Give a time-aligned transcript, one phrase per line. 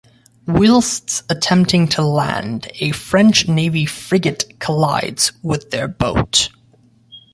[0.47, 6.49] Whilst attempting to land, a French navy frigate collides with their boat.